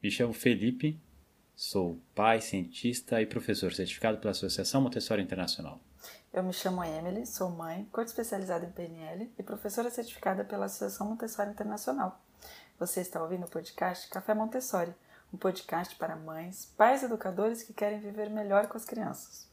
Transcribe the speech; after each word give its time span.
Me 0.00 0.12
chamo 0.12 0.32
Felipe, 0.32 0.96
sou 1.56 1.98
pai, 2.14 2.40
cientista 2.40 3.20
e 3.20 3.26
professor 3.26 3.72
certificado 3.72 4.18
pela 4.18 4.30
Associação 4.30 4.80
Montessori 4.80 5.20
Internacional. 5.20 5.80
Eu 6.32 6.44
me 6.44 6.52
chamo 6.52 6.84
Emily, 6.84 7.26
sou 7.26 7.50
mãe, 7.50 7.84
coach 7.90 8.06
especializada 8.06 8.64
em 8.64 8.70
PNL 8.70 9.28
e 9.36 9.42
professora 9.42 9.90
certificada 9.90 10.44
pela 10.44 10.66
Associação 10.66 11.08
Montessori 11.08 11.50
Internacional. 11.50 12.20
Você 12.78 13.00
está 13.00 13.20
ouvindo 13.20 13.46
o 13.46 13.50
podcast 13.50 14.08
Café 14.08 14.34
Montessori, 14.34 14.94
um 15.34 15.36
podcast 15.36 15.96
para 15.96 16.14
mães, 16.14 16.72
pais 16.76 17.02
educadores 17.02 17.64
que 17.64 17.72
querem 17.72 17.98
viver 17.98 18.30
melhor 18.30 18.68
com 18.68 18.76
as 18.76 18.84
crianças. 18.84 19.48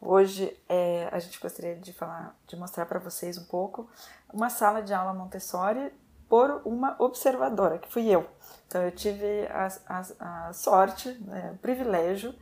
Hoje 0.00 0.56
é, 0.70 1.06
a 1.12 1.18
gente 1.18 1.38
gostaria 1.38 1.76
de 1.76 1.92
falar, 1.92 2.34
de 2.46 2.56
mostrar 2.56 2.86
para 2.86 2.98
vocês 2.98 3.36
um 3.36 3.44
pouco 3.44 3.90
uma 4.32 4.48
sala 4.48 4.80
de 4.80 4.94
aula 4.94 5.12
Montessori 5.12 5.92
por 6.30 6.62
uma 6.64 6.94
observadora, 7.00 7.76
que 7.76 7.92
fui 7.92 8.08
eu. 8.08 8.24
Então 8.68 8.80
eu 8.82 8.92
tive 8.92 9.46
a, 9.48 9.66
a, 9.88 10.48
a 10.48 10.52
sorte, 10.52 11.10
né, 11.22 11.50
o 11.52 11.58
privilégio 11.58 12.32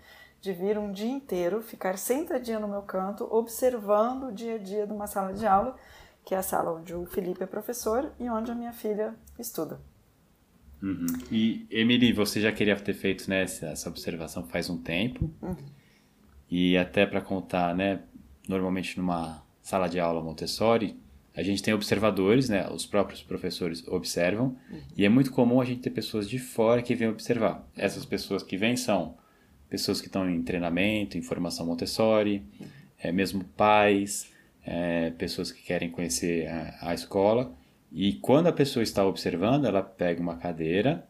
de 0.42 0.52
vir 0.52 0.77
um 0.77 0.92
dia 0.92 1.11
inteiro, 1.11 1.62
ficar 1.62 1.97
sentadinha 1.97 2.61
no 2.61 2.69
meu 2.69 2.83
canto, 2.83 3.27
observando 3.30 4.28
o 4.28 4.33
dia 4.33 4.56
a 4.56 4.59
dia 4.59 4.87
de 4.87 4.92
uma 4.92 5.06
sala 5.06 5.33
de 5.33 5.47
aula, 5.47 5.74
que 6.23 6.34
é 6.34 6.38
a 6.38 6.42
sala 6.42 6.78
onde 6.78 6.95
o 6.95 7.06
Felipe 7.06 7.42
é 7.42 7.47
professor 7.47 8.12
e 8.20 8.28
onde 8.28 8.52
a 8.52 8.55
minha 8.55 8.74
filha 8.74 9.14
estuda. 9.38 9.80
Uhum. 10.83 11.06
E, 11.33 11.66
Emily, 11.70 12.12
você 12.12 12.42
já 12.42 12.52
queria 12.52 12.77
ter 12.77 12.92
feito 12.92 13.28
né, 13.28 13.42
essa 13.42 13.89
observação 13.89 14.47
faz 14.47 14.69
um 14.69 14.77
tempo. 14.77 15.30
Uhum. 15.41 15.56
E 16.50 16.77
até 16.77 17.06
para 17.06 17.23
contar, 17.23 17.75
né, 17.75 18.02
normalmente 18.47 18.98
numa 18.98 19.42
sala 19.62 19.89
de 19.89 19.98
aula 19.98 20.23
Montessori, 20.23 21.00
a 21.38 21.42
gente 21.45 21.62
tem 21.62 21.73
observadores, 21.73 22.48
né? 22.48 22.69
Os 22.69 22.84
próprios 22.84 23.23
professores 23.23 23.87
observam 23.87 24.56
uhum. 24.69 24.80
e 24.97 25.05
é 25.05 25.09
muito 25.09 25.30
comum 25.30 25.61
a 25.61 25.64
gente 25.64 25.80
ter 25.80 25.91
pessoas 25.91 26.28
de 26.28 26.37
fora 26.37 26.83
que 26.83 26.97
vêm 26.97 27.06
observar. 27.06 27.64
Essas 27.77 28.05
pessoas 28.05 28.42
que 28.42 28.56
vêm 28.56 28.77
são 28.77 29.14
pessoas 29.70 30.00
que 30.00 30.09
estão 30.09 30.28
em 30.28 30.42
treinamento, 30.42 31.16
em 31.16 31.22
formação 31.22 31.64
Montessori, 31.64 32.42
uhum. 32.59 32.66
é, 32.98 33.12
mesmo 33.12 33.44
pais, 33.56 34.33
é, 34.66 35.11
pessoas 35.11 35.53
que 35.53 35.62
querem 35.62 35.91
conhecer 35.91 36.48
a, 36.48 36.91
a, 36.91 36.94
escola. 36.94 37.53
E 37.92 38.14
quando 38.14 38.48
a 38.48 38.53
pessoa 38.53 38.83
está 38.83 39.06
observando, 39.06 39.64
ela 39.64 39.81
pega 39.81 40.20
uma 40.20 40.39
cadeira, 40.39 41.06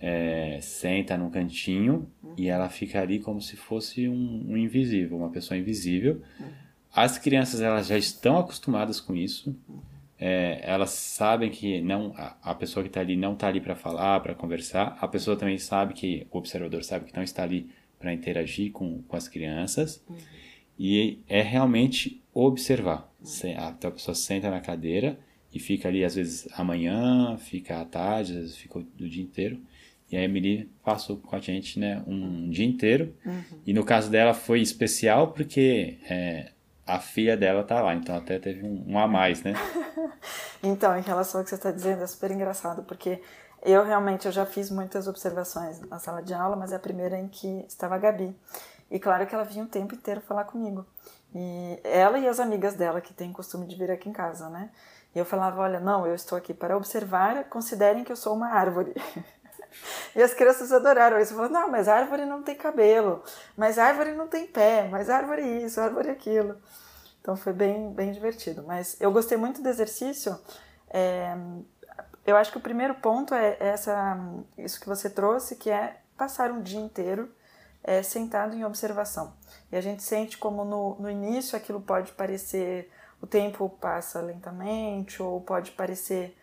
é, 0.00 0.60
senta 0.62 1.14
num 1.18 1.28
cantinho 1.28 2.10
uhum. 2.22 2.32
e 2.38 2.48
ela 2.48 2.70
fica 2.70 3.02
ali 3.02 3.18
como 3.18 3.42
se 3.42 3.54
fosse 3.54 4.08
um, 4.08 4.46
um 4.48 4.56
invisível, 4.56 5.18
uma 5.18 5.28
pessoa 5.28 5.58
invisível 5.58 6.22
uhum. 6.40 6.67
As 6.94 7.18
crianças 7.18 7.60
elas 7.60 7.86
já 7.86 7.96
estão 7.96 8.38
acostumadas 8.38 9.00
com 9.00 9.14
isso. 9.14 9.54
É, 10.18 10.60
elas 10.62 10.90
sabem 10.90 11.48
que 11.48 11.80
não 11.80 12.12
a, 12.16 12.36
a 12.42 12.54
pessoa 12.54 12.82
que 12.82 12.88
está 12.88 13.00
ali 13.00 13.16
não 13.16 13.34
está 13.34 13.46
ali 13.46 13.60
para 13.60 13.76
falar, 13.76 14.20
para 14.20 14.34
conversar. 14.34 14.98
A 15.00 15.06
pessoa 15.06 15.36
também 15.36 15.58
sabe 15.58 15.94
que 15.94 16.26
o 16.30 16.38
observador 16.38 16.82
sabe 16.82 17.06
que 17.06 17.16
não 17.16 17.22
está 17.22 17.44
ali 17.44 17.70
para 17.98 18.12
interagir 18.12 18.72
com, 18.72 19.02
com 19.02 19.16
as 19.16 19.28
crianças. 19.28 20.02
Uhum. 20.08 20.16
E 20.78 21.20
é 21.28 21.42
realmente 21.42 22.22
observar. 22.32 23.12
Uhum. 23.20 23.58
A, 23.58 23.68
a 23.68 23.90
pessoa 23.90 24.14
senta 24.14 24.50
na 24.50 24.60
cadeira 24.60 25.18
e 25.52 25.58
fica 25.58 25.88
ali 25.88 26.04
às 26.04 26.14
vezes 26.14 26.48
amanhã, 26.52 27.36
fica 27.38 27.80
à 27.80 27.84
tarde, 27.84 28.32
às 28.32 28.38
vezes 28.38 28.56
fica 28.56 28.78
o 28.78 28.84
dia 29.08 29.22
inteiro. 29.22 29.60
E 30.10 30.16
a 30.16 30.22
Emily 30.22 30.70
passou 30.82 31.18
com 31.18 31.36
a 31.36 31.38
gente 31.38 31.78
né, 31.78 32.02
um 32.06 32.48
dia 32.48 32.64
inteiro. 32.64 33.14
Uhum. 33.24 33.42
E 33.66 33.72
no 33.72 33.84
caso 33.84 34.10
dela 34.10 34.32
foi 34.32 34.60
especial 34.60 35.32
porque 35.32 35.98
é, 36.08 36.52
a 36.88 36.98
filha 36.98 37.36
dela 37.36 37.62
tá 37.62 37.82
lá, 37.82 37.94
então 37.94 38.16
até 38.16 38.38
teve 38.38 38.66
um, 38.66 38.82
um 38.88 38.98
a 38.98 39.06
mais, 39.06 39.42
né? 39.42 39.52
então, 40.62 40.96
em 40.96 41.02
relação 41.02 41.40
ao 41.40 41.44
que 41.44 41.50
você 41.50 41.56
está 41.56 41.70
dizendo, 41.70 42.02
é 42.02 42.06
super 42.06 42.30
engraçado, 42.30 42.82
porque 42.82 43.22
eu 43.62 43.84
realmente 43.84 44.24
eu 44.24 44.32
já 44.32 44.46
fiz 44.46 44.70
muitas 44.70 45.06
observações 45.06 45.80
na 45.82 45.98
sala 45.98 46.22
de 46.22 46.32
aula, 46.32 46.56
mas 46.56 46.72
é 46.72 46.76
a 46.76 46.80
primeira 46.80 47.18
em 47.18 47.28
que 47.28 47.64
estava 47.68 47.96
a 47.96 47.98
Gabi. 47.98 48.34
E 48.90 48.98
claro 48.98 49.26
que 49.26 49.34
ela 49.34 49.44
vinha 49.44 49.64
o 49.64 49.68
tempo 49.68 49.94
inteiro 49.94 50.22
falar 50.22 50.44
comigo. 50.44 50.86
E 51.34 51.78
ela 51.84 52.18
e 52.18 52.26
as 52.26 52.40
amigas 52.40 52.74
dela, 52.74 53.02
que 53.02 53.12
têm 53.12 53.32
costume 53.32 53.66
de 53.66 53.76
vir 53.76 53.90
aqui 53.90 54.08
em 54.08 54.12
casa, 54.12 54.48
né? 54.48 54.70
E 55.14 55.18
eu 55.18 55.26
falava: 55.26 55.60
olha, 55.60 55.78
não, 55.78 56.06
eu 56.06 56.14
estou 56.14 56.38
aqui 56.38 56.54
para 56.54 56.74
observar, 56.74 57.44
considerem 57.50 58.02
que 58.02 58.10
eu 58.10 58.16
sou 58.16 58.34
uma 58.34 58.48
árvore. 58.48 58.94
E 60.16 60.22
as 60.22 60.34
crianças 60.34 60.72
adoraram 60.72 61.20
isso. 61.20 61.34
Falaram, 61.34 61.52
não, 61.52 61.70
mas 61.70 61.88
árvore 61.88 62.24
não 62.24 62.42
tem 62.42 62.54
cabelo, 62.54 63.22
mas 63.56 63.78
árvore 63.78 64.12
não 64.12 64.26
tem 64.26 64.46
pé, 64.46 64.88
mas 64.90 65.10
árvore 65.10 65.42
isso, 65.42 65.80
árvore 65.80 66.10
aquilo. 66.10 66.56
Então 67.28 67.36
foi 67.36 67.52
bem, 67.52 67.92
bem 67.92 68.10
divertido. 68.10 68.64
Mas 68.66 68.98
eu 68.98 69.12
gostei 69.12 69.36
muito 69.36 69.60
do 69.60 69.68
exercício. 69.68 70.40
É, 70.88 71.36
eu 72.26 72.34
acho 72.38 72.50
que 72.50 72.56
o 72.56 72.60
primeiro 72.60 72.94
ponto 72.94 73.34
é 73.34 73.54
essa, 73.60 74.18
isso 74.56 74.80
que 74.80 74.88
você 74.88 75.10
trouxe, 75.10 75.56
que 75.56 75.68
é 75.68 76.00
passar 76.16 76.50
um 76.50 76.62
dia 76.62 76.80
inteiro 76.80 77.30
é, 77.84 78.02
sentado 78.02 78.56
em 78.56 78.64
observação. 78.64 79.34
E 79.70 79.76
a 79.76 79.80
gente 79.82 80.02
sente 80.02 80.38
como 80.38 80.64
no, 80.64 80.96
no 80.98 81.10
início 81.10 81.54
aquilo 81.54 81.82
pode 81.82 82.12
parecer, 82.12 82.90
o 83.20 83.26
tempo 83.26 83.68
passa 83.78 84.22
lentamente, 84.22 85.22
ou 85.22 85.38
pode 85.42 85.72
parecer 85.72 86.34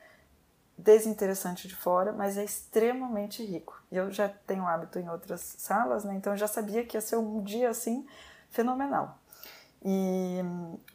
desinteressante 0.78 1.68
de 1.68 1.76
fora, 1.76 2.14
mas 2.14 2.38
é 2.38 2.44
extremamente 2.44 3.44
rico. 3.44 3.82
Eu 3.92 4.12
já 4.12 4.30
tenho 4.30 4.68
hábito 4.68 5.00
em 5.00 5.10
outras 5.10 5.42
salas, 5.58 6.04
né? 6.04 6.14
então 6.14 6.34
eu 6.34 6.38
já 6.38 6.48
sabia 6.48 6.86
que 6.86 6.96
ia 6.96 7.02
ser 7.02 7.16
um 7.16 7.42
dia 7.42 7.72
assim 7.72 8.06
fenomenal. 8.52 9.18
E 9.86 10.40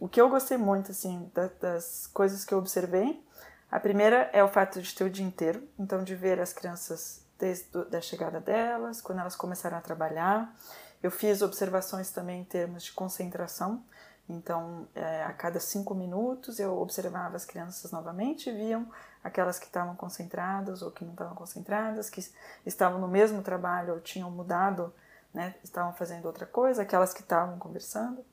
o 0.01 0.09
que 0.09 0.21
eu 0.21 0.29
gostei 0.29 0.57
muito 0.57 0.91
assim 0.91 1.31
da, 1.33 1.49
das 1.61 2.09
coisas 2.09 2.45
que 2.45 2.53
eu 2.53 2.59
observei, 2.59 3.25
a 3.71 3.79
primeira 3.79 4.29
é 4.33 4.43
o 4.43 4.49
fato 4.49 4.83
de 4.83 4.93
ter 4.93 5.05
o 5.05 5.11
dia 5.11 5.25
inteiro, 5.25 5.63
então 5.79 6.03
de 6.03 6.17
ver 6.17 6.41
as 6.41 6.53
crianças 6.53 7.25
desde 7.39 7.69
a 7.97 8.01
chegada 8.01 8.41
delas, 8.41 9.01
quando 9.01 9.21
elas 9.21 9.37
começaram 9.37 9.79
a 9.79 9.81
trabalhar. 9.81 10.53
Eu 11.01 11.11
fiz 11.11 11.41
observações 11.41 12.11
também 12.11 12.41
em 12.41 12.45
termos 12.45 12.83
de 12.83 12.93
concentração, 12.93 13.83
então, 14.31 14.87
é, 14.95 15.25
a 15.25 15.33
cada 15.33 15.59
cinco 15.59 15.93
minutos 15.93 16.61
eu 16.61 16.81
observava 16.81 17.35
as 17.35 17.45
crianças 17.45 17.91
novamente 17.91 18.51
viam 18.53 18.87
aquelas 19.25 19.59
que 19.59 19.67
estavam 19.67 19.97
concentradas 19.97 20.83
ou 20.83 20.91
que 20.91 21.05
não 21.05 21.13
estavam 21.13 21.35
concentradas, 21.35 22.09
que 22.09 22.25
estavam 22.65 23.01
no 23.01 23.09
mesmo 23.09 23.43
trabalho 23.43 23.95
ou 23.95 24.01
tinham 24.01 24.31
mudado, 24.31 24.95
né, 25.35 25.57
estavam 25.65 25.93
fazendo 25.93 26.27
outra 26.27 26.47
coisa, 26.47 26.83
aquelas 26.83 27.13
que 27.13 27.23
estavam 27.23 27.59
conversando. 27.59 28.25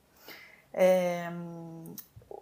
É, 0.80 1.32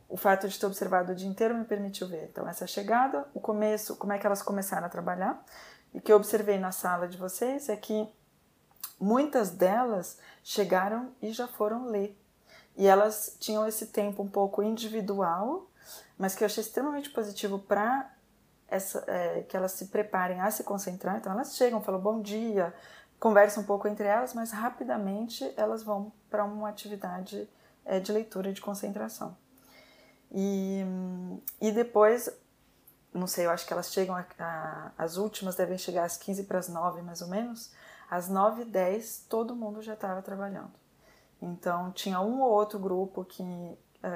o 0.10 0.18
fato 0.18 0.48
de 0.48 0.60
ter 0.60 0.66
observado 0.66 1.14
o 1.14 1.16
dia 1.16 1.28
inteiro 1.28 1.56
me 1.56 1.64
permitiu 1.64 2.08
ver. 2.08 2.26
Então, 2.26 2.48
essa 2.48 2.68
chegada, 2.68 3.26
o 3.34 3.40
começo, 3.40 3.96
como 3.96 4.12
é 4.12 4.18
que 4.18 4.26
elas 4.26 4.42
começaram 4.42 4.86
a 4.86 4.90
trabalhar. 4.90 5.42
E 5.94 6.02
que 6.02 6.12
eu 6.12 6.18
observei 6.18 6.58
na 6.58 6.74
sala 6.74 7.08
de 7.08 7.18
vocês 7.18 7.70
é 7.70 7.78
que 7.78 8.08
muitas 9.00 9.52
delas 9.52 10.18
chegaram 10.44 11.12
e 11.22 11.32
já 11.32 11.48
foram 11.48 11.86
ler 11.86 12.20
e 12.78 12.88
elas 12.88 13.36
tinham 13.40 13.66
esse 13.68 13.88
tempo 13.88 14.22
um 14.22 14.28
pouco 14.28 14.62
individual, 14.62 15.68
mas 16.18 16.36
que 16.36 16.44
eu 16.44 16.46
achei 16.46 16.62
extremamente 16.62 17.10
positivo 17.10 17.60
para 17.60 18.12
é, 19.08 19.44
que 19.44 19.56
elas 19.56 19.72
se 19.72 19.86
preparem 19.86 20.42
a 20.42 20.52
se 20.52 20.64
concentrar. 20.64 21.18
Então 21.18 21.32
elas 21.32 21.56
chegam, 21.56 21.82
falam 21.82 22.02
bom 22.02 22.22
dia, 22.22 22.74
conversam 23.20 23.64
um 23.64 23.66
pouco 23.66 23.88
entre 23.88 24.06
elas, 24.06 24.34
mas 24.34 24.52
rapidamente 24.52 25.54
elas 25.56 25.84
vão 25.84 26.12
para 26.30 26.44
uma 26.44 26.68
atividade 26.70 27.48
é, 27.86 28.00
de 28.00 28.12
leitura 28.12 28.52
de 28.52 28.62
concentração. 28.62 29.38
E, 30.32 30.84
e 31.62 31.72
depois, 31.72 32.30
não 33.14 33.28
sei, 33.28 33.46
eu 33.46 33.52
acho 33.52 33.66
que 33.66 33.74
elas 33.74 33.92
chegam, 33.94 34.16
a, 34.16 34.26
a, 34.40 34.92
as 34.98 35.18
últimas 35.18 35.56
devem 35.56 35.78
chegar 35.78 36.04
às 36.04 36.18
15 36.18 36.44
para 36.44 36.60
as 36.60 36.68
9 36.68 37.02
mais 37.02 37.22
ou 37.22 37.28
menos. 37.28 37.72
Às 38.10 38.28
9 38.28 38.64
e 38.64 38.66
10 38.66 39.26
todo 39.30 39.56
mundo 39.56 39.82
já 39.82 39.94
estava 39.94 40.22
trabalhando. 40.22 40.74
Então 41.42 41.92
tinha 41.92 42.20
um 42.20 42.42
ou 42.42 42.52
outro 42.52 42.80
grupo 42.80 43.24
que 43.24 43.44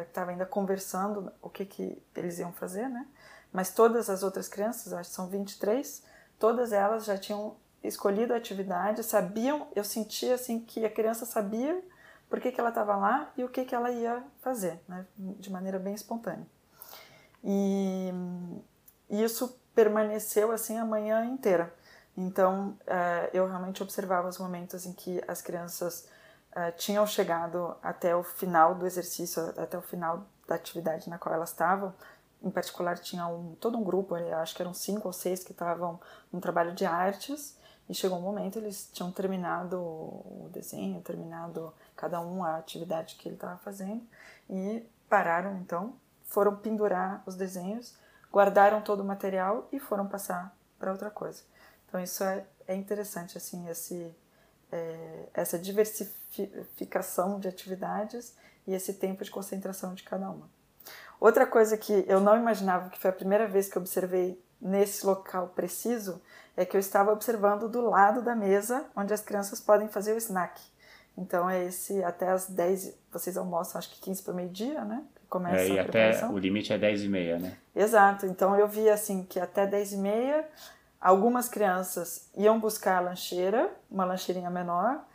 estava 0.07 0.31
é, 0.31 0.33
ainda 0.33 0.45
conversando 0.45 1.31
o 1.41 1.49
que, 1.49 1.65
que 1.65 2.01
eles 2.15 2.39
iam 2.39 2.51
fazer, 2.51 2.87
né? 2.87 3.07
Mas 3.51 3.73
todas 3.73 4.09
as 4.09 4.21
outras 4.21 4.47
crianças, 4.47 4.93
acho 4.93 5.09
que 5.09 5.15
são 5.15 5.27
23, 5.27 6.03
todas 6.37 6.71
elas 6.71 7.05
já 7.05 7.17
tinham 7.17 7.55
escolhido 7.83 8.33
a 8.33 8.37
atividade, 8.37 9.03
sabiam, 9.03 9.67
eu 9.75 9.83
sentia 9.83 10.35
assim 10.35 10.59
que 10.59 10.85
a 10.85 10.89
criança 10.89 11.25
sabia 11.25 11.81
por 12.29 12.39
que, 12.39 12.51
que 12.51 12.59
ela 12.59 12.69
estava 12.69 12.95
lá 12.95 13.31
e 13.35 13.43
o 13.43 13.49
que, 13.49 13.65
que 13.65 13.73
ela 13.73 13.91
ia 13.91 14.23
fazer, 14.39 14.79
né? 14.87 15.05
de 15.17 15.51
maneira 15.51 15.79
bem 15.79 15.93
espontânea. 15.93 16.45
E, 17.43 18.11
e 19.09 19.23
isso 19.23 19.59
permaneceu 19.73 20.51
assim 20.51 20.77
a 20.77 20.85
manhã 20.85 21.25
inteira. 21.25 21.73
Então, 22.15 22.77
uh, 22.81 23.29
eu 23.33 23.47
realmente 23.47 23.81
observava 23.81 24.27
os 24.27 24.37
momentos 24.37 24.85
em 24.85 24.93
que 24.93 25.23
as 25.27 25.41
crianças 25.41 26.07
uh, 26.51 26.75
tinham 26.77 27.07
chegado 27.07 27.75
até 27.81 28.15
o 28.15 28.23
final 28.23 28.75
do 28.75 28.85
exercício, 28.85 29.53
até 29.57 29.77
o 29.77 29.81
final 29.81 30.27
da 30.47 30.55
atividade 30.55 31.09
na 31.09 31.17
qual 31.17 31.33
elas 31.33 31.49
estavam. 31.49 31.93
Em 32.43 32.49
particular, 32.49 32.97
tinha 32.97 33.25
um, 33.27 33.55
todo 33.55 33.77
um 33.77 33.83
grupo, 33.83 34.15
acho 34.15 34.55
que 34.55 34.61
eram 34.61 34.73
cinco 34.73 35.07
ou 35.07 35.13
seis 35.13 35.43
que 35.43 35.51
estavam 35.51 35.99
num 36.31 36.39
trabalho 36.39 36.73
de 36.73 36.85
artes, 36.85 37.57
e 37.89 37.95
chegou 37.95 38.19
um 38.19 38.21
momento 38.21 38.59
eles 38.59 38.89
tinham 38.93 39.11
terminado 39.11 39.77
o 39.77 40.49
desenho, 40.53 41.01
terminado 41.01 41.73
cada 41.95 42.21
um 42.21 42.43
a 42.43 42.57
atividade 42.57 43.15
que 43.15 43.27
ele 43.27 43.35
estava 43.35 43.57
fazendo, 43.57 44.07
e 44.49 44.85
pararam 45.09 45.57
então, 45.57 45.95
foram 46.23 46.55
pendurar 46.55 47.23
os 47.25 47.35
desenhos, 47.35 47.97
guardaram 48.31 48.81
todo 48.81 48.99
o 48.99 49.05
material 49.05 49.67
e 49.71 49.79
foram 49.79 50.07
passar 50.07 50.55
para 50.77 50.91
outra 50.91 51.09
coisa. 51.09 51.41
Então, 51.87 51.99
isso 51.99 52.23
é, 52.23 52.45
é 52.67 52.75
interessante 52.75 53.35
assim 53.35 53.67
esse 53.67 54.15
é, 54.71 55.29
essa 55.33 55.57
diversificação 55.57 57.39
de 57.39 57.47
atividades 57.47 58.35
e 58.67 58.73
esse 58.73 58.93
tempo 58.93 59.23
de 59.23 59.31
concentração 59.31 59.93
de 59.93 60.03
cada 60.03 60.29
uma. 60.29 60.49
Outra 61.19 61.45
coisa 61.45 61.77
que 61.77 62.05
eu 62.07 62.19
não 62.19 62.37
imaginava, 62.37 62.89
que 62.89 62.99
foi 62.99 63.09
a 63.09 63.13
primeira 63.13 63.47
vez 63.47 63.67
que 63.67 63.77
observei 63.77 64.41
nesse 64.61 65.05
local 65.05 65.47
preciso, 65.55 66.21
é 66.55 66.65
que 66.65 66.75
eu 66.75 66.79
estava 66.79 67.11
observando 67.11 67.69
do 67.69 67.81
lado 67.81 68.21
da 68.21 68.35
mesa 68.35 68.85
onde 68.95 69.13
as 69.13 69.21
crianças 69.21 69.59
podem 69.59 69.87
fazer 69.87 70.13
o 70.13 70.17
snack. 70.17 70.61
Então 71.17 71.49
é 71.49 71.65
esse 71.65 72.03
até 72.03 72.29
as 72.29 72.47
10, 72.47 72.97
vocês 73.11 73.37
almoçam 73.37 73.77
acho 73.77 73.89
que 73.89 74.01
15 74.01 74.23
para 74.23 74.33
meio-dia, 74.33 74.83
né? 74.85 75.03
Começa 75.29 75.63
é, 75.63 75.69
e 75.69 75.79
até 75.79 76.25
o 76.27 76.37
limite 76.37 76.73
é 76.73 76.77
10 76.77 77.03
e 77.03 77.07
meia, 77.07 77.37
né? 77.37 77.57
Exato. 77.75 78.25
Então 78.25 78.57
eu 78.57 78.67
vi 78.67 78.89
assim 78.89 79.23
que 79.23 79.39
até 79.39 79.67
10 79.67 79.93
e 79.93 79.97
meia 79.97 80.47
algumas 80.99 81.47
crianças 81.47 82.29
iam 82.35 82.59
buscar 82.59 82.97
a 82.97 83.01
lancheira, 83.01 83.71
uma 83.89 84.05
lancheirinha 84.05 84.49
menor, 84.49 85.05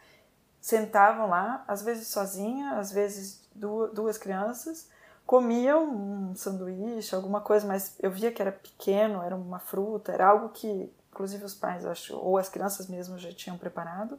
sentavam 0.61 1.29
lá, 1.29 1.65
às 1.69 1.83
vezes 1.83 2.09
sozinha, 2.09 2.79
às 2.79 2.91
vezes 2.91 3.47
duas, 3.55 3.93
duas 3.93 4.19
crianças, 4.19 4.89
comiam 5.27 5.85
um 5.85 6.35
sanduíche, 6.35 7.15
alguma 7.15 7.41
coisa, 7.41 7.67
mas 7.67 7.97
eu 8.01 8.11
via 8.11 8.31
que 8.33 8.43
era 8.43 8.53
pequeno, 8.53 9.23
era 9.23 9.35
uma 9.35 9.59
fruta, 9.59 10.13
era 10.13 10.27
algo 10.27 10.51
que 10.51 10.93
inclusive 11.15 11.45
os 11.45 11.55
pais, 11.55 11.87
acho, 11.87 12.17
ou 12.17 12.37
as 12.37 12.49
crianças 12.49 12.89
mesmo 12.89 13.17
já 13.17 13.33
tinham 13.33 13.57
preparado. 13.57 14.19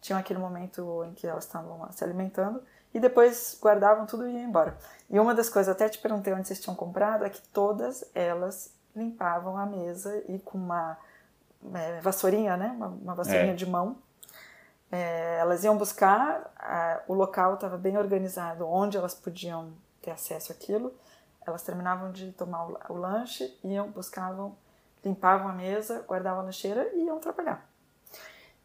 Tinham 0.00 0.20
aquele 0.20 0.38
momento 0.38 1.04
em 1.04 1.14
que 1.14 1.26
elas 1.26 1.44
estavam 1.44 1.90
se 1.92 2.04
alimentando 2.04 2.62
e 2.92 3.00
depois 3.00 3.58
guardavam 3.60 4.06
tudo 4.06 4.28
e 4.28 4.32
iam 4.32 4.42
embora. 4.42 4.76
E 5.08 5.18
uma 5.18 5.34
das 5.34 5.48
coisas, 5.48 5.74
até 5.74 5.88
te 5.88 5.98
perguntei 5.98 6.32
onde 6.32 6.46
vocês 6.46 6.60
tinham 6.60 6.74
comprado, 6.74 7.24
é 7.24 7.30
que 7.30 7.40
todas 7.48 8.04
elas 8.14 8.72
limpavam 8.94 9.56
a 9.56 9.66
mesa 9.66 10.22
e 10.28 10.38
com 10.38 10.58
uma 10.58 10.96
é, 11.74 12.00
vassourinha, 12.00 12.56
né? 12.56 12.68
Uma, 12.76 12.88
uma 12.88 13.14
vassourinha 13.14 13.52
é. 13.52 13.56
de 13.56 13.66
mão. 13.66 13.96
É, 14.90 15.38
elas 15.38 15.62
iam 15.64 15.76
buscar, 15.76 16.50
a, 16.56 17.00
o 17.06 17.14
local 17.14 17.54
estava 17.54 17.78
bem 17.78 17.96
organizado, 17.96 18.66
onde 18.66 18.96
elas 18.96 19.14
podiam 19.14 19.72
ter 20.02 20.10
acesso 20.10 20.52
àquilo. 20.52 20.94
Elas 21.46 21.62
terminavam 21.62 22.12
de 22.12 22.32
tomar 22.32 22.66
o, 22.88 22.96
lanche, 22.96 23.58
iam, 23.64 23.90
buscavam, 23.90 24.56
limpavam 25.04 25.48
a 25.48 25.52
mesa, 25.52 26.04
guardavam 26.06 26.40
a 26.40 26.44
lancheira 26.44 26.90
e 26.94 27.04
iam 27.04 27.18
trabalhar. 27.18 27.68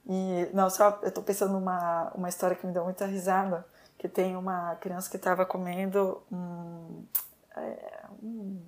E, 0.07 0.49
não, 0.53 0.69
só, 0.69 0.99
eu 1.01 1.07
estou 1.07 1.23
pensando 1.23 1.53
numa 1.53 2.11
uma 2.13 2.29
história 2.29 2.55
que 2.55 2.67
me 2.67 2.73
deu 2.73 2.83
muita 2.83 3.05
risada, 3.05 3.65
que 3.97 4.07
tem 4.07 4.35
uma 4.35 4.75
criança 4.75 5.09
que 5.09 5.15
estava 5.15 5.45
comendo 5.45 6.21
um, 6.31 7.05
é, 7.55 8.03
um, 8.21 8.61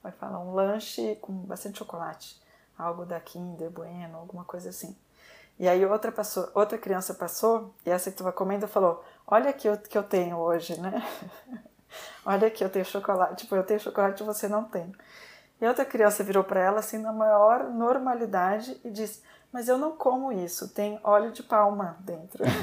como 0.00 0.08
é 0.08 0.10
que 0.12 0.18
fala, 0.18 0.38
um 0.38 0.54
lanche 0.54 1.16
com 1.16 1.32
bastante 1.32 1.78
chocolate, 1.78 2.40
algo 2.78 3.04
da 3.04 3.20
Kinder, 3.20 3.70
Bueno, 3.70 4.16
alguma 4.16 4.44
coisa 4.44 4.70
assim. 4.70 4.96
E 5.58 5.68
aí 5.68 5.84
outra, 5.84 6.12
passou, 6.12 6.48
outra 6.54 6.78
criança 6.78 7.14
passou, 7.14 7.74
e 7.84 7.90
essa 7.90 8.10
que 8.10 8.14
estava 8.14 8.32
comendo 8.32 8.68
falou, 8.68 9.04
olha 9.26 9.52
que 9.52 9.68
eu, 9.68 9.76
que 9.76 9.98
eu 9.98 10.04
tenho 10.04 10.36
hoje, 10.36 10.80
né? 10.80 11.04
olha 12.24 12.48
que 12.48 12.62
eu 12.62 12.70
tenho 12.70 12.84
chocolate, 12.84 13.42
tipo, 13.42 13.56
eu 13.56 13.64
tenho 13.64 13.80
chocolate 13.80 14.22
e 14.22 14.26
você 14.26 14.46
não 14.46 14.64
tem. 14.64 14.92
E 15.60 15.66
outra 15.66 15.84
criança 15.84 16.22
virou 16.22 16.44
para 16.44 16.60
ela 16.60 16.78
assim 16.78 16.98
na 16.98 17.12
maior 17.12 17.64
normalidade 17.64 18.80
e 18.84 18.90
disse: 18.90 19.20
Mas 19.52 19.68
eu 19.68 19.76
não 19.76 19.96
como 19.96 20.30
isso, 20.30 20.68
tem 20.68 21.00
óleo 21.02 21.32
de 21.32 21.42
palma 21.42 21.96
dentro. 22.00 22.44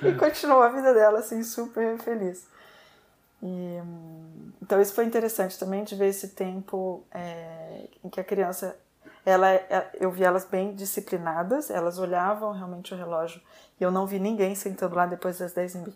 e 0.00 0.12
continuou 0.14 0.62
a 0.62 0.68
vida 0.68 0.94
dela 0.94 1.18
assim 1.18 1.42
super 1.42 1.98
feliz. 1.98 2.46
E, 3.42 3.78
então 4.62 4.80
isso 4.80 4.94
foi 4.94 5.04
interessante 5.04 5.58
também 5.58 5.82
de 5.82 5.96
ver 5.96 6.08
esse 6.08 6.28
tempo 6.28 7.04
é, 7.10 7.88
em 8.04 8.08
que 8.08 8.20
a 8.20 8.24
criança 8.24 8.76
ela 9.28 9.52
é, 9.52 9.90
eu 10.00 10.10
vi 10.10 10.24
elas 10.24 10.46
bem 10.46 10.74
disciplinadas, 10.74 11.70
elas 11.70 11.98
olhavam 11.98 12.50
realmente 12.52 12.94
o 12.94 12.96
relógio 12.96 13.42
e 13.78 13.84
eu 13.84 13.90
não 13.90 14.06
vi 14.06 14.18
ninguém 14.18 14.54
sentando 14.54 14.94
lá 14.94 15.04
depois 15.04 15.38
das 15.38 15.52
10 15.52 15.74
e, 15.74 15.94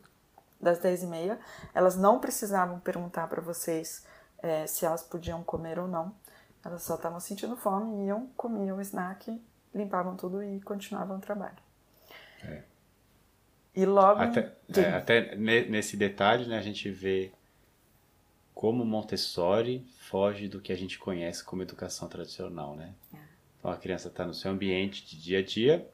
das 0.60 0.78
10 0.78 1.04
e 1.04 1.06
meia. 1.06 1.40
Elas 1.74 1.96
não 1.96 2.20
precisavam 2.20 2.78
perguntar 2.78 3.26
para 3.28 3.40
vocês 3.40 4.06
é, 4.42 4.66
se 4.66 4.84
elas 4.84 5.02
podiam 5.02 5.42
comer 5.42 5.78
ou 5.78 5.88
não. 5.88 6.14
Elas 6.62 6.82
só 6.82 6.94
estavam 6.96 7.18
sentindo 7.18 7.56
fome, 7.56 8.06
iam, 8.06 8.26
comiam 8.36 8.76
o 8.76 8.82
snack, 8.82 9.42
limpavam 9.74 10.14
tudo 10.14 10.42
e 10.44 10.60
continuavam 10.60 11.16
o 11.16 11.20
trabalho. 11.20 11.56
É. 12.44 12.62
E 13.74 13.86
logo. 13.86 14.20
Até, 14.20 14.52
é, 14.76 14.90
até 14.94 15.36
nesse 15.36 15.96
detalhe, 15.96 16.46
né, 16.46 16.58
a 16.58 16.62
gente 16.62 16.90
vê 16.90 17.32
como 18.54 18.84
Montessori 18.84 19.84
foge 19.98 20.48
do 20.48 20.60
que 20.60 20.72
a 20.72 20.76
gente 20.76 20.98
conhece 20.98 21.42
como 21.44 21.62
educação 21.62 22.08
tradicional, 22.08 22.76
né? 22.76 22.94
É. 23.12 23.18
Então 23.58 23.70
a 23.70 23.76
criança 23.76 24.08
está 24.08 24.26
no 24.26 24.34
seu 24.34 24.50
ambiente 24.50 25.06
de 25.06 25.20
dia 25.20 25.38
a 25.38 25.42
dia, 25.42 25.88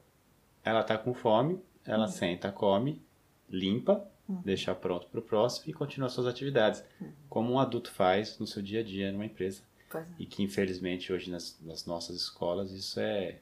ela 0.63 0.81
está 0.81 0.97
com 0.97 1.13
fome, 1.13 1.59
ela 1.85 2.05
uhum. 2.05 2.11
senta, 2.11 2.51
come, 2.51 3.01
limpa, 3.49 4.05
uhum. 4.27 4.41
deixa 4.43 4.73
pronto 4.75 5.07
para 5.07 5.19
o 5.19 5.23
próximo 5.23 5.69
e 5.69 5.73
continua 5.73 6.09
suas 6.09 6.27
atividades, 6.27 6.83
uhum. 6.99 7.11
como 7.29 7.53
um 7.53 7.59
adulto 7.59 7.91
faz 7.91 8.37
no 8.39 8.47
seu 8.47 8.61
dia 8.61 8.81
a 8.81 8.83
dia 8.83 9.11
numa 9.11 9.25
empresa. 9.25 9.61
É. 9.93 10.05
E 10.19 10.25
que 10.25 10.43
infelizmente 10.43 11.11
hoje 11.11 11.31
nas, 11.31 11.57
nas 11.61 11.85
nossas 11.85 12.15
escolas 12.15 12.71
isso 12.71 12.99
é 12.99 13.39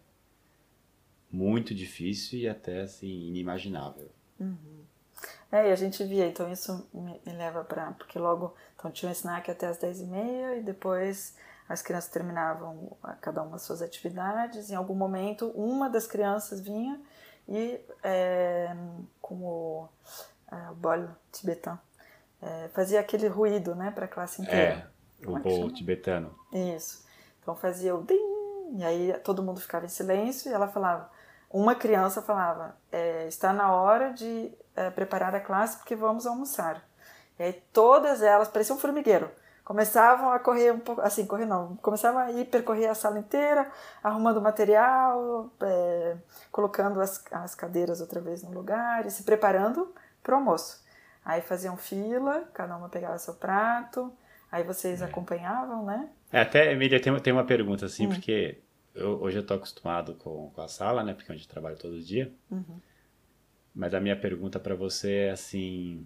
muito 1.32 1.76
difícil 1.76 2.40
e 2.40 2.48
até 2.48 2.82
assim 2.82 3.28
inimaginável. 3.28 4.10
Uhum. 4.40 4.77
É, 5.52 5.70
e 5.70 5.72
a 5.72 5.76
gente 5.76 6.04
via, 6.04 6.28
então 6.28 6.52
isso 6.52 6.88
me, 6.94 7.22
me 7.26 7.34
leva 7.34 7.64
para. 7.64 7.92
Porque 7.94 8.20
logo. 8.20 8.54
Então 8.76 8.92
tinha 8.92 9.10
um 9.10 9.12
snack 9.12 9.50
até 9.50 9.68
as 9.68 9.78
10h30 9.78 10.58
e 10.58 10.62
depois 10.62 11.36
as 11.68 11.82
crianças 11.82 12.10
terminavam 12.10 12.96
cada 13.22 13.42
uma 13.42 13.58
suas 13.58 13.82
atividades. 13.82 14.70
Em 14.70 14.76
algum 14.76 14.96
momento, 14.96 15.48
uma 15.56 15.90
das 15.90 16.08
crianças 16.08 16.62
vinha 16.62 17.00
e, 17.48 17.80
é, 18.04 18.76
como 19.22 19.90
é, 20.52 20.70
o 20.70 20.76
bolo 20.76 21.10
tibetano, 21.32 21.80
é, 22.42 22.70
fazia 22.70 23.00
aquele 23.00 23.28
ruído 23.28 23.74
né, 23.74 23.92
para 23.92 24.06
a 24.06 24.08
classe 24.08 24.42
inteira. 24.42 24.92
É, 25.22 25.28
o 25.28 25.38
é 25.38 25.40
bolo 25.40 25.72
tibetano. 25.72 26.36
Isso. 26.52 27.06
Então 27.42 27.56
fazia 27.56 27.96
o 27.96 28.04
din, 28.04 28.78
e 28.78 28.84
aí 28.84 29.14
todo 29.24 29.42
mundo 29.42 29.60
ficava 29.60 29.86
em 29.86 29.90
silêncio 29.90 30.50
e 30.50 30.54
ela 30.54 30.68
falava. 30.68 31.10
Uma 31.50 31.76
criança 31.76 32.22
falava: 32.22 32.76
é, 32.92 33.28
está 33.28 33.54
na 33.54 33.72
hora 33.74 34.12
de 34.14 34.52
é, 34.76 34.90
preparar 34.90 35.34
a 35.36 35.40
classe 35.40 35.78
porque 35.78 35.96
vamos 35.96 36.26
almoçar. 36.26 36.84
E 37.40 37.44
aí 37.44 37.54
todas 37.72 38.22
elas, 38.22 38.48
parecia 38.48 38.74
um 38.74 38.80
formigueiro, 38.80 39.30
começavam 39.64 40.32
a 40.32 40.40
correr 40.40 40.72
um 40.72 40.80
pouco, 40.80 41.02
assim, 41.02 41.26
correr 41.26 41.46
não, 41.46 41.76
começavam 41.78 42.22
a 42.22 42.32
ir 42.32 42.46
percorrer 42.46 42.88
a 42.88 42.96
sala 42.96 43.20
inteira, 43.20 43.70
arrumando 44.04 44.42
material, 44.42 45.52
é, 45.62 46.16
colocando 46.52 47.00
as, 47.00 47.24
as 47.32 47.54
cadeiras 47.54 48.02
outra 48.02 48.20
vez 48.20 48.44
no 48.44 48.52
lugar 48.52 49.06
e 49.06 49.12
se 49.12 49.24
preparando 49.24 49.94
para 50.24 50.34
o 50.34 50.38
almoço. 50.38 50.84
Aí 51.24 51.42
faziam 51.42 51.76
fila, 51.78 52.50
cada 52.54 52.76
uma 52.78 52.90
pegava 52.90 53.18
seu 53.20 53.34
prato, 53.34 54.12
aí 54.52 54.64
vocês 54.64 55.02
é. 55.02 55.06
acompanhavam, 55.06 55.86
né? 55.86 56.10
É, 56.32 56.42
até, 56.42 56.72
Emília, 56.72 57.02
tem, 57.02 57.18
tem 57.20 57.34
uma 57.34 57.46
pergunta 57.46 57.86
assim, 57.86 58.08
hum. 58.08 58.14
porque 58.14 58.62
eu, 58.98 59.22
hoje 59.22 59.38
eu 59.38 59.42
estou 59.42 59.58
acostumado 59.58 60.16
com, 60.16 60.50
com 60.50 60.62
a 60.62 60.68
sala, 60.68 61.04
né, 61.04 61.14
porque 61.14 61.32
é 61.32 61.36
onde 61.36 61.44
eu 61.44 61.50
trabalho 61.50 61.78
todo 61.78 62.02
dia. 62.02 62.34
Uhum. 62.50 62.82
Mas 63.74 63.94
a 63.94 64.00
minha 64.00 64.20
pergunta 64.20 64.60
para 64.60 64.76
você 64.76 65.12
é 65.12 65.32
assim: 65.32 66.06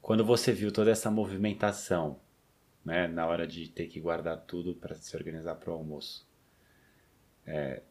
quando 0.00 0.24
você 0.24 0.52
viu 0.52 0.70
toda 0.70 0.90
essa 0.90 1.10
movimentação, 1.10 2.20
né, 2.84 3.08
na 3.08 3.26
hora 3.26 3.46
de 3.46 3.68
ter 3.68 3.86
que 3.86 3.98
guardar 3.98 4.38
tudo 4.42 4.74
para 4.74 4.94
se 4.94 5.16
organizar 5.16 5.54
para 5.54 5.70
o 5.70 5.74
almoço, 5.74 6.26
é, 7.46 7.82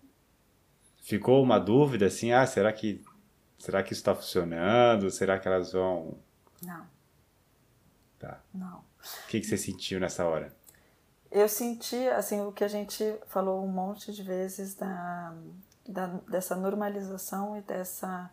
ficou 1.02 1.42
uma 1.42 1.60
dúvida 1.60 2.06
assim: 2.06 2.32
ah, 2.32 2.46
será 2.46 2.72
que 2.72 3.04
será 3.58 3.82
que 3.82 3.94
isso 3.94 4.02
está 4.02 4.14
funcionando? 4.14 5.10
Será 5.10 5.40
que 5.40 5.48
elas 5.48 5.74
vão? 5.74 6.20
Não. 6.62 6.86
Tá. 8.20 8.42
Não. 8.54 8.78
O 8.78 9.28
que, 9.28 9.40
que 9.40 9.48
você 9.48 9.58
sentiu 9.58 10.00
nessa 10.00 10.26
hora? 10.26 10.54
Eu 11.36 11.50
senti, 11.50 12.08
assim, 12.10 12.42
o 12.42 12.52
que 12.52 12.64
a 12.64 12.68
gente 12.68 13.04
falou 13.26 13.66
um 13.66 13.68
monte 13.68 14.14
de 14.14 14.22
vezes 14.22 14.76
da, 14.76 15.34
da 15.90 16.06
dessa 16.30 16.56
normalização 16.56 17.58
e 17.58 17.62
dessa 17.62 18.30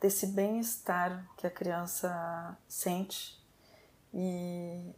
desse 0.00 0.26
bem-estar 0.26 1.24
que 1.36 1.46
a 1.46 1.50
criança 1.50 2.58
sente. 2.66 3.40
E 4.12 4.92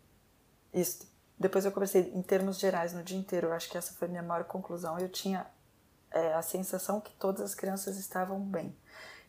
isso, 0.72 1.06
depois 1.38 1.66
eu 1.66 1.70
conversei 1.70 2.10
em 2.14 2.22
termos 2.22 2.58
gerais 2.58 2.94
no 2.94 3.02
dia 3.02 3.18
inteiro, 3.18 3.48
eu 3.48 3.52
acho 3.52 3.68
que 3.68 3.76
essa 3.76 3.92
foi 3.92 4.08
a 4.08 4.10
minha 4.10 4.22
maior 4.22 4.44
conclusão. 4.44 4.98
Eu 4.98 5.10
tinha 5.10 5.46
é, 6.10 6.32
a 6.32 6.40
sensação 6.40 6.98
que 6.98 7.12
todas 7.12 7.42
as 7.42 7.54
crianças 7.54 7.98
estavam 7.98 8.40
bem. 8.40 8.74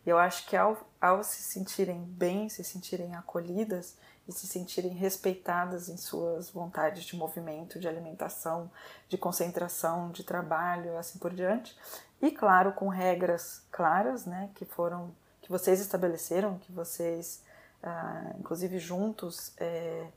Eu 0.06 0.18
acho 0.18 0.48
que 0.48 0.56
ao, 0.56 0.90
ao 1.02 1.22
se 1.22 1.44
sentirem 1.44 2.02
bem, 2.02 2.48
se 2.48 2.64
sentirem 2.64 3.14
acolhidas 3.14 3.98
e 4.28 4.32
se 4.32 4.48
sentirem 4.48 4.92
respeitadas 4.92 5.90
em 5.90 5.98
suas 5.98 6.50
vontades 6.50 7.04
de 7.04 7.16
movimento, 7.16 7.80
de 7.80 7.88
alimentação, 7.88 8.72
de 9.08 9.18
concentração, 9.18 10.12
de 10.12 10.24
trabalho, 10.24 10.98
assim 10.98 11.20
por 11.20 11.34
diante, 11.34 11.78
e 12.22 12.32
claro, 12.32 12.74
com 12.74 12.88
regras 12.88 13.64
claras, 13.72 14.26
né, 14.26 14.50
que 14.56 14.66
foram 14.66 15.14
que 15.42 15.52
vocês 15.52 15.80
estabeleceram, 15.80 16.58
que 16.58 16.72
vocês, 16.72 17.44
ah, 17.84 18.34
inclusive 18.40 18.80
juntos, 18.80 19.54
é, 19.58 20.08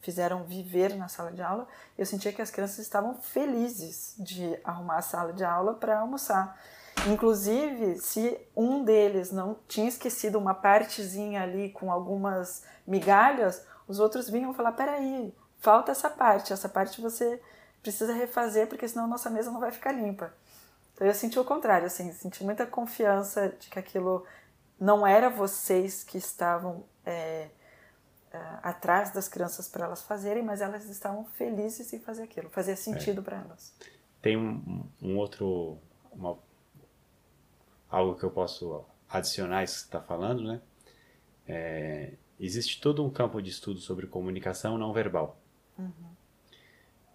fizeram 0.00 0.44
viver 0.44 0.94
na 0.96 1.08
sala 1.08 1.30
de 1.30 1.42
aula, 1.42 1.68
eu 1.96 2.06
sentia 2.06 2.32
que 2.32 2.40
as 2.40 2.50
crianças 2.50 2.78
estavam 2.78 3.14
felizes 3.16 4.14
de 4.18 4.58
arrumar 4.64 4.98
a 4.98 5.02
sala 5.02 5.32
de 5.32 5.44
aula 5.44 5.74
para 5.74 5.98
almoçar. 5.98 6.58
Inclusive, 7.06 7.98
se 7.98 8.38
um 8.56 8.84
deles 8.84 9.30
não 9.30 9.56
tinha 9.66 9.88
esquecido 9.88 10.38
uma 10.38 10.54
partezinha 10.54 11.42
ali 11.42 11.70
com 11.70 11.92
algumas 11.92 12.62
migalhas, 12.86 13.64
os 13.86 13.98
outros 14.00 14.28
vinham 14.28 14.52
falar: 14.52 14.72
peraí, 14.72 15.32
falta 15.58 15.92
essa 15.92 16.10
parte, 16.10 16.52
essa 16.52 16.68
parte 16.68 17.00
você 17.00 17.40
precisa 17.82 18.12
refazer 18.12 18.66
porque 18.68 18.88
senão 18.88 19.06
nossa 19.06 19.30
mesa 19.30 19.50
não 19.50 19.60
vai 19.60 19.70
ficar 19.70 19.92
limpa. 19.92 20.32
Então 20.94 21.06
eu 21.06 21.14
senti 21.14 21.38
o 21.38 21.44
contrário, 21.44 21.86
assim, 21.86 22.12
senti 22.12 22.42
muita 22.42 22.66
confiança 22.66 23.54
de 23.58 23.68
que 23.68 23.78
aquilo 23.78 24.24
não 24.80 25.06
era 25.06 25.30
vocês 25.30 26.02
que 26.02 26.18
estavam 26.18 26.84
é, 27.06 27.48
é, 28.32 28.38
atrás 28.62 29.12
das 29.12 29.28
crianças 29.28 29.68
para 29.68 29.86
elas 29.86 30.02
fazerem, 30.02 30.42
mas 30.42 30.60
elas 30.60 30.84
estavam 30.88 31.24
felizes 31.24 31.92
em 31.92 32.00
fazer 32.00 32.24
aquilo, 32.24 32.50
fazia 32.50 32.76
sentido 32.76 33.20
é. 33.20 33.24
para 33.24 33.36
elas. 33.38 33.72
Tem 34.20 34.36
um, 34.36 34.84
um 35.00 35.16
outro, 35.16 35.78
uma, 36.12 36.36
algo 37.90 38.14
que 38.14 38.24
eu 38.24 38.30
posso 38.30 38.84
adicionar 39.08 39.64
isso 39.64 39.74
que 39.74 39.80
você 39.80 39.86
está 39.86 40.00
falando, 40.00 40.42
né? 40.42 40.60
É, 41.46 42.12
existe 42.38 42.80
todo 42.80 43.04
um 43.04 43.10
campo 43.10 43.40
de 43.40 43.50
estudo 43.50 43.80
sobre 43.80 44.06
comunicação 44.06 44.76
não 44.76 44.92
verbal. 44.92 45.40
Uhum. 45.78 45.92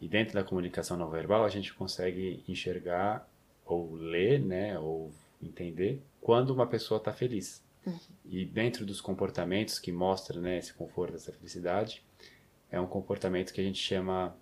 E 0.01 0.08
dentro 0.08 0.34
da 0.34 0.44
comunicação 0.44 0.98
não 0.98 1.10
verbal 1.10 1.46
a 1.46 1.50
gente 1.50 1.74
consegue 1.74 2.44
enxergar 2.48 3.27
ou 3.65 3.94
ler, 3.94 4.39
né, 4.39 4.77
ou 4.77 5.12
entender 5.42 6.01
quando 6.20 6.50
uma 6.50 6.68
pessoa 6.68 6.98
está 6.98 7.13
feliz. 7.13 7.63
Uhum. 7.86 8.00
E 8.25 8.46
dentro 8.46 8.86
dos 8.86 9.00
comportamentos 9.00 9.80
que 9.80 9.92
mostra 9.92 10.39
né, 10.39 10.58
esse 10.58 10.74
conforto, 10.74 11.15
essa 11.15 11.32
felicidade, 11.32 12.03
é 12.72 12.80
um 12.80 12.88
comportamento 12.88 13.53
que 13.53 13.62
a 13.62 13.63
gente 13.63 13.80
chama 13.80 14.36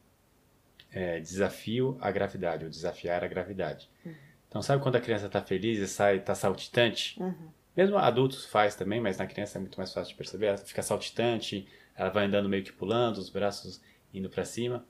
é, 0.91 1.19
desafio 1.19 1.97
à 1.99 2.11
gravidade, 2.11 2.63
ou 2.63 2.69
desafiar 2.69 3.23
a 3.23 3.27
gravidade. 3.27 3.89
Uhum. 4.05 4.13
Então, 4.51 4.61
sabe 4.61 4.83
quando 4.83 4.97
a 4.97 4.99
criança 4.99 5.27
está 5.27 5.41
feliz 5.41 5.79
e 5.79 5.87
sai, 5.87 6.17
está 6.17 6.35
saltitante? 6.35 7.17
Uhum. 7.17 7.49
Mesmo 7.75 7.97
adultos 7.97 8.43
faz 8.43 8.75
também, 8.75 8.99
mas 8.99 9.17
na 9.17 9.25
criança 9.25 9.57
é 9.57 9.61
muito 9.61 9.77
mais 9.77 9.93
fácil 9.93 10.11
de 10.11 10.17
perceber. 10.17 10.47
Ela 10.47 10.57
fica 10.57 10.83
saltitante, 10.83 11.65
ela 11.95 12.09
vai 12.09 12.25
andando 12.25 12.49
meio 12.49 12.61
que 12.61 12.73
pulando, 12.73 13.17
os 13.17 13.29
braços 13.29 13.81
indo 14.13 14.29
para 14.29 14.43
cima. 14.43 14.85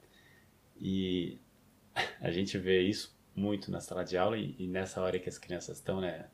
E 0.80 1.38
a 2.20 2.32
gente 2.32 2.58
vê 2.58 2.82
isso 2.82 3.16
muito 3.36 3.70
na 3.70 3.80
sala 3.80 4.04
de 4.04 4.18
aula 4.18 4.36
e, 4.36 4.56
e 4.58 4.66
nessa 4.66 5.00
hora 5.00 5.20
que 5.20 5.30
as 5.30 5.38
crianças 5.38 5.78
estão 5.78 6.02
né, 6.02 6.26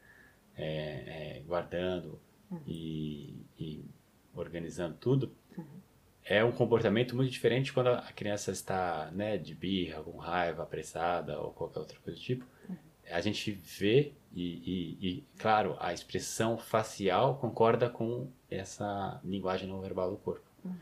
é, 0.55 1.36
é, 1.36 1.43
guardando 1.46 2.22
uhum. 2.50 2.62
e, 2.65 3.46
e, 3.60 3.84
organizando 4.34 4.96
tudo, 4.96 5.36
uhum. 5.57 5.65
é 6.24 6.46
um 6.46 6.53
comportamento 6.53 7.13
muito 7.13 7.29
diferente 7.29 7.74
quando 7.74 7.89
a 7.89 8.10
criança 8.13 8.51
está 8.51 9.12
né, 9.12 9.38
de 9.38 9.53
birra, 9.53 10.01
com 10.01 10.15
raiva, 10.15 10.63
apressada 10.63 11.38
ou 11.41 11.51
qualquer 11.51 11.79
outra 11.79 12.00
coisa 12.00 12.17
do 12.17 12.24
tipo. 12.24 12.46
A 13.11 13.21
gente 13.21 13.51
vê 13.51 14.13
e, 14.33 14.97
e, 15.01 15.23
claro, 15.37 15.75
a 15.79 15.93
expressão 15.93 16.57
facial 16.57 17.37
concorda 17.37 17.89
com 17.89 18.27
essa 18.49 19.19
linguagem 19.23 19.67
não 19.67 19.81
verbal 19.81 20.11
do 20.11 20.17
corpo. 20.17 20.45
Uhum. 20.63 20.75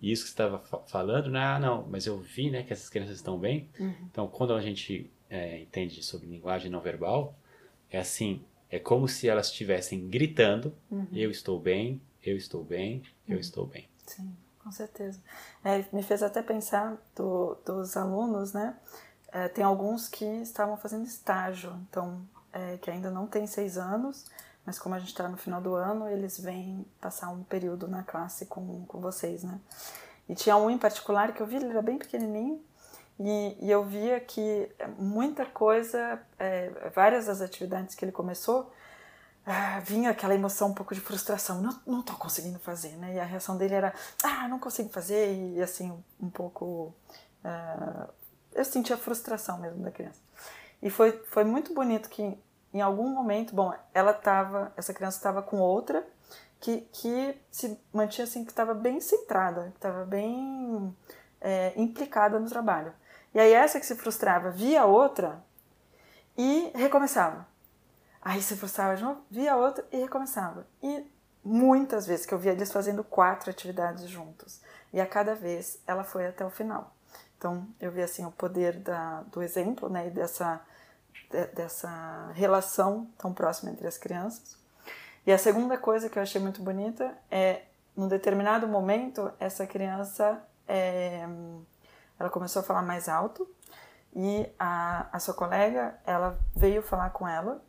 E 0.00 0.12
isso 0.12 0.24
que 0.24 0.30
você 0.30 0.34
estava 0.34 0.58
falando, 0.86 1.30
né? 1.30 1.40
Ah, 1.40 1.58
não, 1.58 1.86
mas 1.88 2.06
eu 2.06 2.18
vi 2.18 2.50
né, 2.50 2.62
que 2.62 2.72
essas 2.72 2.88
crianças 2.88 3.16
estão 3.16 3.38
bem. 3.38 3.68
Uhum. 3.78 3.94
Então, 4.10 4.28
quando 4.28 4.54
a 4.54 4.60
gente 4.60 5.10
é, 5.28 5.60
entende 5.60 6.02
sobre 6.02 6.26
linguagem 6.26 6.70
não 6.70 6.80
verbal, 6.80 7.34
é 7.90 7.98
assim, 7.98 8.42
é 8.70 8.78
como 8.78 9.06
se 9.06 9.28
elas 9.28 9.46
estivessem 9.46 10.08
gritando, 10.08 10.74
uhum. 10.90 11.06
eu 11.12 11.30
estou 11.30 11.58
bem, 11.60 12.00
eu 12.22 12.36
estou 12.36 12.64
bem, 12.64 13.02
eu 13.28 13.34
uhum. 13.34 13.40
estou 13.40 13.66
bem. 13.66 13.88
Sim, 14.06 14.34
com 14.62 14.70
certeza. 14.70 15.20
É, 15.64 15.84
me 15.92 16.02
fez 16.02 16.22
até 16.22 16.42
pensar 16.42 16.96
do, 17.14 17.56
dos 17.64 17.96
alunos, 17.96 18.52
né? 18.52 18.76
É, 19.34 19.48
tem 19.48 19.64
alguns 19.64 20.08
que 20.08 20.24
estavam 20.24 20.76
fazendo 20.76 21.04
estágio, 21.04 21.76
então, 21.90 22.22
é, 22.52 22.76
que 22.76 22.88
ainda 22.88 23.10
não 23.10 23.26
tem 23.26 23.48
seis 23.48 23.76
anos, 23.76 24.26
mas 24.64 24.78
como 24.78 24.94
a 24.94 24.98
gente 25.00 25.08
está 25.08 25.26
no 25.28 25.36
final 25.36 25.60
do 25.60 25.74
ano, 25.74 26.08
eles 26.08 26.38
vêm 26.38 26.86
passar 27.00 27.30
um 27.30 27.42
período 27.42 27.88
na 27.88 28.04
classe 28.04 28.46
com, 28.46 28.86
com 28.86 29.00
vocês, 29.00 29.42
né? 29.42 29.58
E 30.28 30.36
tinha 30.36 30.56
um 30.56 30.70
em 30.70 30.78
particular 30.78 31.32
que 31.34 31.40
eu 31.40 31.46
vi, 31.46 31.56
ele 31.56 31.70
era 31.70 31.82
bem 31.82 31.98
pequenininho, 31.98 32.62
e, 33.18 33.58
e 33.60 33.68
eu 33.68 33.82
via 33.84 34.20
que 34.20 34.70
muita 34.98 35.44
coisa, 35.44 36.22
é, 36.38 36.70
várias 36.94 37.26
das 37.26 37.40
atividades 37.40 37.96
que 37.96 38.04
ele 38.04 38.12
começou, 38.12 38.72
ah, 39.44 39.80
vinha 39.80 40.10
aquela 40.10 40.34
emoção 40.34 40.68
um 40.68 40.74
pouco 40.74 40.94
de 40.94 41.00
frustração, 41.00 41.60
não, 41.60 41.80
não 41.84 42.02
tô 42.02 42.14
conseguindo 42.14 42.60
fazer, 42.60 42.96
né? 42.98 43.14
E 43.16 43.18
a 43.18 43.24
reação 43.24 43.56
dele 43.58 43.74
era, 43.74 43.92
ah, 44.22 44.46
não 44.46 44.60
consigo 44.60 44.90
fazer, 44.90 45.34
e 45.56 45.60
assim, 45.60 45.92
um 46.20 46.30
pouco. 46.30 46.94
Uh, 47.44 48.23
eu 48.54 48.64
sentia 48.64 48.96
frustração 48.96 49.58
mesmo 49.58 49.82
da 49.82 49.90
criança. 49.90 50.20
E 50.82 50.90
foi, 50.90 51.12
foi 51.26 51.44
muito 51.44 51.74
bonito 51.74 52.08
que 52.08 52.38
em 52.72 52.80
algum 52.80 53.08
momento, 53.08 53.54
bom, 53.54 53.72
ela 53.92 54.12
tava, 54.12 54.72
essa 54.76 54.92
criança 54.92 55.16
estava 55.16 55.42
com 55.42 55.58
outra 55.58 56.04
que, 56.60 56.80
que 56.92 57.40
se 57.50 57.78
mantinha 57.92 58.24
assim, 58.24 58.44
que 58.44 58.50
estava 58.50 58.74
bem 58.74 59.00
centrada, 59.00 59.70
que 59.70 59.76
estava 59.76 60.04
bem 60.04 60.94
é, 61.40 61.72
implicada 61.76 62.38
no 62.40 62.48
trabalho. 62.48 62.92
E 63.32 63.38
aí 63.38 63.52
essa 63.52 63.78
que 63.78 63.86
se 63.86 63.94
frustrava 63.94 64.50
via 64.50 64.82
a 64.82 64.86
outra 64.86 65.42
e 66.36 66.72
recomeçava. 66.74 67.46
Aí 68.20 68.42
se 68.42 68.56
frustrava 68.56 68.96
de 68.96 69.02
novo, 69.02 69.20
via 69.30 69.52
a 69.52 69.56
outra 69.56 69.86
e 69.92 69.98
recomeçava. 69.98 70.66
E 70.82 71.06
muitas 71.44 72.06
vezes 72.06 72.24
que 72.24 72.32
eu 72.32 72.38
via 72.38 72.52
eles 72.52 72.72
fazendo 72.72 73.04
quatro 73.04 73.50
atividades 73.50 74.08
juntos. 74.08 74.60
E 74.92 75.00
a 75.00 75.06
cada 75.06 75.34
vez 75.34 75.78
ela 75.86 76.02
foi 76.02 76.26
até 76.26 76.44
o 76.44 76.50
final. 76.50 76.94
Então 77.44 77.68
eu 77.78 77.92
vi 77.92 78.00
assim 78.00 78.24
o 78.24 78.30
poder 78.30 78.78
da, 78.78 79.20
do 79.30 79.42
exemplo 79.42 79.90
né, 79.90 80.06
e 80.06 80.10
dessa, 80.10 80.62
de, 81.30 81.46
dessa 81.48 82.30
relação 82.32 83.06
tão 83.18 83.34
próxima 83.34 83.70
entre 83.70 83.86
as 83.86 83.98
crianças. 83.98 84.56
E 85.26 85.30
a 85.30 85.36
segunda 85.36 85.76
coisa 85.76 86.08
que 86.08 86.18
eu 86.18 86.22
achei 86.22 86.40
muito 86.40 86.62
bonita 86.62 87.12
é, 87.30 87.64
num 87.94 88.08
determinado 88.08 88.66
momento, 88.66 89.30
essa 89.38 89.66
criança 89.66 90.42
é, 90.66 91.28
ela 92.18 92.30
começou 92.30 92.60
a 92.60 92.62
falar 92.62 92.80
mais 92.80 93.10
alto 93.10 93.46
e 94.16 94.48
a, 94.58 95.06
a 95.12 95.20
sua 95.20 95.34
colega, 95.34 95.98
ela 96.06 96.38
veio 96.56 96.80
falar 96.80 97.10
com 97.10 97.28
ela 97.28 97.60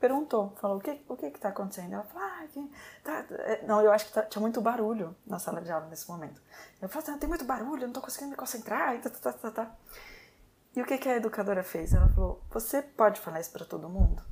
perguntou, 0.00 0.54
falou, 0.56 0.78
o 0.78 0.80
que 0.80 0.98
o 1.08 1.16
que 1.16 1.26
está 1.26 1.50
acontecendo? 1.50 1.92
Ela 1.92 2.02
falou, 2.04 2.26
ah, 2.26 2.46
que, 2.50 2.72
tá, 3.04 3.24
é, 3.30 3.66
não, 3.66 3.82
eu 3.82 3.92
acho 3.92 4.06
que 4.06 4.12
tá, 4.12 4.22
tinha 4.22 4.40
muito 4.40 4.60
barulho 4.60 5.14
na 5.26 5.38
sala 5.38 5.60
de 5.60 5.70
aula 5.70 5.86
nesse 5.88 6.10
momento. 6.10 6.40
Eu 6.80 6.88
falei, 6.88 7.18
tem 7.18 7.28
muito 7.28 7.44
barulho, 7.44 7.82
não 7.82 7.88
estou 7.88 8.02
conseguindo 8.02 8.30
me 8.30 8.36
concentrar, 8.36 8.96
e 8.96 9.00
tá, 9.00 9.10
tá, 9.10 9.32
tá, 9.32 9.50
tá. 9.50 9.76
E 10.74 10.80
o 10.80 10.86
que, 10.86 10.96
que 10.96 11.08
a 11.08 11.16
educadora 11.16 11.62
fez? 11.62 11.92
Ela 11.92 12.08
falou, 12.08 12.40
você 12.50 12.80
pode 12.80 13.20
falar 13.20 13.40
isso 13.40 13.52
para 13.52 13.66
todo 13.66 13.88
mundo? 13.88 14.22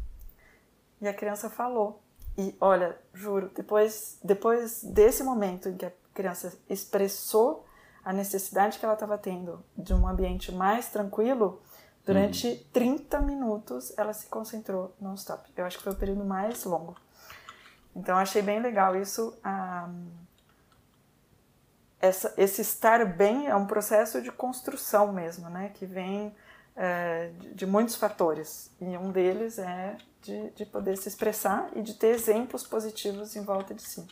E 1.00 1.06
a 1.06 1.12
criança 1.12 1.50
falou. 1.50 2.02
E 2.36 2.56
olha, 2.60 2.96
juro, 3.12 3.50
depois, 3.54 4.18
depois 4.22 4.82
desse 4.84 5.22
momento 5.22 5.68
em 5.68 5.76
que 5.76 5.84
a 5.84 5.92
criança 6.14 6.56
expressou 6.68 7.66
a 8.04 8.12
necessidade 8.12 8.78
que 8.78 8.84
ela 8.84 8.94
estava 8.94 9.18
tendo 9.18 9.62
de 9.76 9.92
um 9.92 10.06
ambiente 10.06 10.50
mais 10.52 10.88
tranquilo, 10.88 11.60
durante 12.08 12.48
uhum. 12.48 12.58
30 12.72 13.20
minutos 13.20 13.92
ela 13.98 14.14
se 14.14 14.28
concentrou 14.28 14.96
non-stop. 14.98 15.46
Eu 15.54 15.66
acho 15.66 15.76
que 15.76 15.84
foi 15.84 15.92
o 15.92 15.96
período 15.96 16.24
mais 16.24 16.64
longo. 16.64 16.96
Então 17.94 18.16
achei 18.16 18.40
bem 18.40 18.60
legal 18.60 18.96
isso. 18.96 19.38
Essa, 22.00 22.32
esse 22.38 22.62
estar 22.62 23.04
bem 23.04 23.46
é 23.46 23.54
um 23.54 23.66
processo 23.66 24.22
de 24.22 24.32
construção 24.32 25.12
mesmo, 25.12 25.50
né? 25.50 25.70
Que 25.74 25.84
vem 25.84 26.34
é, 26.74 27.30
de, 27.38 27.54
de, 27.54 27.66
muitos 27.66 27.96
fatores. 27.96 28.70
E 28.80 28.96
um 28.96 29.10
deles 29.10 29.58
é 29.58 29.98
de, 30.22 30.48
de 30.52 30.64
poder 30.64 30.96
se 30.96 31.08
expressar 31.08 31.68
e 31.76 31.82
de 31.82 31.92
ter 31.92 32.14
exemplos 32.14 32.66
positivos 32.66 33.36
em 33.36 33.44
volta 33.44 33.74
de 33.74 33.82
si. 33.82 34.06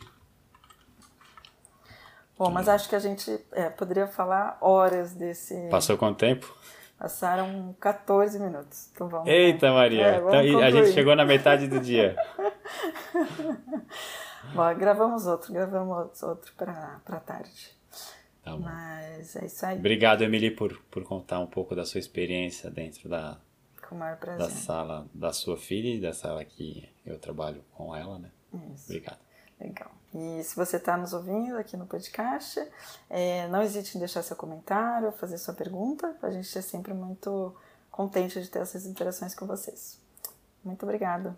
Bom, 2.36 2.50
mas 2.50 2.68
acho 2.68 2.90
que 2.90 2.94
a 2.94 2.98
gente 2.98 3.42
é, 3.52 3.70
poderia 3.70 4.06
falar 4.06 4.58
horas 4.60 5.14
desse. 5.14 5.54
Passou 5.70 5.96
quanto 5.96 6.18
tempo? 6.18 6.54
Passaram 6.98 7.76
14 7.78 8.38
minutos. 8.38 8.90
Então 8.92 9.08
vamos. 9.08 9.28
Eita, 9.28 9.72
Maria! 9.72 10.06
É, 10.06 10.18
então, 10.18 10.60
a 10.60 10.70
gente 10.70 10.92
chegou 10.92 11.14
na 11.14 11.24
metade 11.24 11.68
do 11.68 11.78
dia. 11.78 12.16
Bom, 14.54 14.74
gravamos 14.76 15.26
outro, 15.26 15.52
gravamos 15.52 16.22
outro 16.22 16.52
para 16.56 17.20
tarde. 17.26 17.76
Tá 18.42 18.52
bom. 18.52 18.60
Mas 18.60 19.36
é 19.36 19.46
isso 19.46 19.66
aí. 19.66 19.76
Obrigado, 19.76 20.22
Emily, 20.22 20.52
por, 20.52 20.80
por 20.90 21.02
contar 21.02 21.40
um 21.40 21.46
pouco 21.46 21.74
da 21.74 21.84
sua 21.84 21.98
experiência 21.98 22.70
dentro 22.70 23.08
da, 23.08 23.38
com 23.88 23.96
maior 23.96 24.16
prazer. 24.16 24.46
da 24.46 24.48
sala 24.48 25.06
da 25.12 25.32
sua 25.32 25.56
filha 25.56 25.94
e 25.94 26.00
da 26.00 26.12
sala 26.12 26.44
que 26.44 26.88
eu 27.04 27.18
trabalho 27.18 27.62
com 27.74 27.94
ela, 27.94 28.18
né? 28.18 28.30
Isso. 28.72 28.84
Obrigado. 28.86 29.18
Legal. 29.60 29.90
E 30.14 30.42
se 30.42 30.56
você 30.56 30.76
está 30.76 30.96
nos 30.96 31.12
ouvindo 31.12 31.56
aqui 31.56 31.76
no 31.76 31.86
podcast, 31.86 32.60
é, 33.10 33.48
não 33.48 33.62
hesite 33.62 33.96
em 33.96 34.00
deixar 34.00 34.22
seu 34.22 34.36
comentário, 34.36 35.12
fazer 35.12 35.38
sua 35.38 35.54
pergunta. 35.54 36.16
A 36.22 36.30
gente 36.30 36.56
é 36.56 36.62
sempre 36.62 36.94
muito 36.94 37.54
contente 37.90 38.40
de 38.40 38.48
ter 38.48 38.60
essas 38.60 38.86
interações 38.86 39.34
com 39.34 39.46
vocês. 39.46 39.98
Muito 40.64 40.82
obrigada. 40.84 41.36